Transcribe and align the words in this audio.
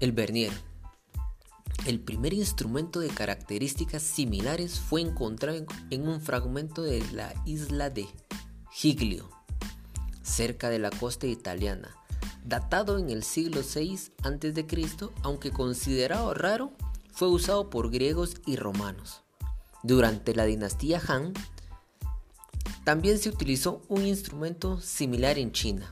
El 0.00 0.12
vernier. 0.12 0.52
El 1.84 2.00
primer 2.00 2.32
instrumento 2.32 3.00
de 3.00 3.08
características 3.08 4.02
similares 4.02 4.80
fue 4.80 5.02
encontrado 5.02 5.66
en 5.90 6.08
un 6.08 6.22
fragmento 6.22 6.82
de 6.82 7.04
la 7.12 7.34
isla 7.44 7.90
de 7.90 8.08
Giglio, 8.70 9.28
cerca 10.22 10.70
de 10.70 10.78
la 10.78 10.88
costa 10.88 11.26
italiana, 11.26 11.94
datado 12.46 12.96
en 12.96 13.10
el 13.10 13.22
siglo 13.22 13.60
VI 13.60 13.98
a.C., 14.22 15.10
aunque 15.22 15.50
considerado 15.50 16.32
raro, 16.32 16.72
fue 17.12 17.28
usado 17.28 17.68
por 17.68 17.90
griegos 17.90 18.36
y 18.46 18.56
romanos. 18.56 19.20
Durante 19.82 20.34
la 20.34 20.46
dinastía 20.46 21.02
Han, 21.08 21.34
también 22.84 23.18
se 23.18 23.28
utilizó 23.28 23.82
un 23.88 24.06
instrumento 24.06 24.80
similar 24.80 25.38
en 25.38 25.52
China, 25.52 25.90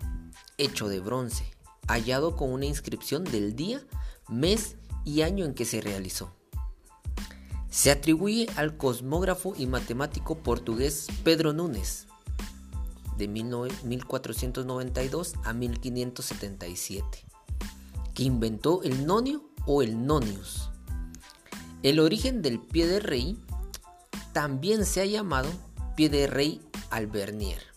hecho 0.57 0.89
de 0.89 1.01
bronce, 1.01 1.45
hallado 1.89 2.37
con 2.37 2.53
una 2.53 2.67
inscripción 2.67 3.25
del 3.25 3.57
día, 3.57 3.83
mes 4.29 4.77
y 5.05 5.23
año 5.23 5.45
en 5.45 5.55
que 5.55 5.65
se 5.65 5.81
realizó. 5.81 6.35
Se 7.71 7.91
atribuye 7.91 8.49
al 8.57 8.77
cosmógrafo 8.77 9.55
y 9.57 9.67
matemático 9.67 10.39
portugués 10.39 11.07
Pedro 11.25 11.53
Núñez, 11.53 12.07
de 13.17 13.29
1492 13.29 15.35
a 15.45 15.53
1577, 15.53 17.25
que 18.15 18.23
inventó 18.23 18.83
el 18.83 19.07
nonio 19.07 19.51
o 19.67 19.83
el 19.83 20.07
nonius. 20.07 20.71
El 21.83 22.01
origen 22.01 22.43
del 22.43 22.61
pie 22.61 22.87
de 22.87 23.01
rey 23.01 23.39
también 24.33 24.85
se 24.85 25.01
ha 25.01 25.07
llamado 25.07 25.49
pie 25.97 26.09
de 26.09 26.27
rey 26.27 26.61
al 26.91 27.07
vernier 27.07 27.69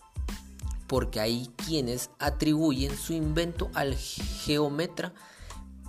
porque 0.92 1.20
hay 1.20 1.50
quienes 1.64 2.10
atribuyen 2.18 2.94
su 2.98 3.14
invento 3.14 3.70
al 3.72 3.94
geómetra 3.94 5.14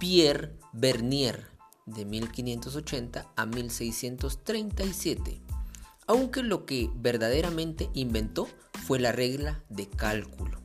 Pierre 0.04 0.52
Bernier 0.73 1.48
de 1.86 2.04
1580 2.04 3.26
a 3.38 3.46
1637, 3.46 5.42
aunque 6.08 6.44
lo 6.44 6.66
que 6.66 6.90
verdaderamente 6.94 7.90
inventó 7.94 8.50
fue 8.86 9.00
la 9.00 9.14
regla 9.14 9.64
de 9.70 9.88
cálculo, 9.88 10.59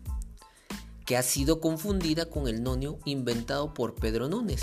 que 1.06 1.16
ha 1.16 1.22
sido 1.22 1.60
confundida 1.60 2.26
con 2.26 2.48
el 2.48 2.64
nonio 2.64 2.98
inventado 3.04 3.74
por 3.74 3.94
Pedro 3.94 4.28
Núñez. 4.28 4.62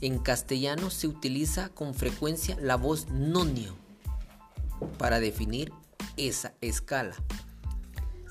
En 0.00 0.18
castellano 0.18 0.88
se 0.88 1.06
utiliza 1.06 1.68
con 1.68 1.92
frecuencia 1.92 2.56
la 2.58 2.76
voz 2.78 3.08
nonio 3.10 3.76
para 4.96 5.20
definir 5.20 5.70
esa 6.16 6.54
escala. 6.62 7.14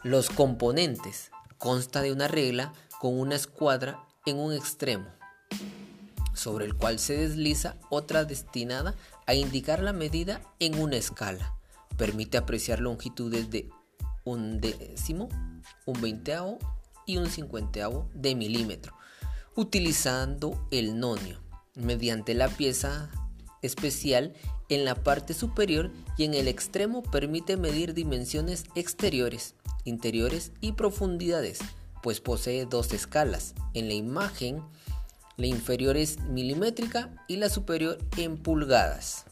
Los 0.01 0.31
componentes 0.31 1.29
consta 1.59 2.01
de 2.01 2.11
una 2.11 2.27
regla 2.27 2.73
con 2.99 3.19
una 3.19 3.35
escuadra 3.35 4.07
en 4.25 4.39
un 4.39 4.53
extremo, 4.53 5.05
sobre 6.33 6.65
el 6.65 6.75
cual 6.75 6.99
se 6.99 7.17
desliza 7.17 7.77
otra 7.89 8.25
destinada 8.25 8.95
a 9.25 9.33
indicar 9.33 9.81
la 9.81 9.93
medida 9.93 10.41
en 10.59 10.79
una 10.79 10.97
escala. 10.97 11.55
Permite 11.97 12.37
apreciar 12.37 12.79
longitudes 12.79 13.49
de 13.49 13.69
un 14.23 14.59
décimo, 14.59 15.29
un 15.85 16.01
veinteavo 16.01 16.59
y 17.05 17.17
un 17.17 17.27
cincuenteavo 17.29 18.09
de 18.13 18.35
milímetro, 18.35 18.95
utilizando 19.55 20.67
el 20.71 20.99
nonio, 20.99 21.39
mediante 21.75 22.33
la 22.33 22.49
pieza 22.49 23.09
especial 23.61 24.33
en 24.69 24.85
la 24.85 24.95
parte 24.95 25.33
superior 25.33 25.91
y 26.17 26.23
en 26.23 26.33
el 26.33 26.47
extremo 26.47 27.03
permite 27.03 27.57
medir 27.57 27.93
dimensiones 27.93 28.65
exteriores 28.75 29.55
interiores 29.83 30.51
y 30.61 30.73
profundidades, 30.73 31.59
pues 32.01 32.19
posee 32.19 32.65
dos 32.65 32.93
escalas. 32.93 33.53
En 33.73 33.87
la 33.87 33.93
imagen, 33.93 34.61
la 35.37 35.47
inferior 35.47 35.97
es 35.97 36.19
milimétrica 36.21 37.11
y 37.27 37.37
la 37.37 37.49
superior 37.49 37.97
en 38.17 38.37
pulgadas. 38.37 39.25